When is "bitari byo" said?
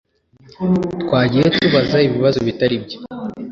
2.47-2.97